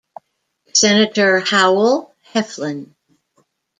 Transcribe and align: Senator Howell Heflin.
Senator 0.73 1.41
Howell 1.41 2.15
Heflin. 2.33 2.95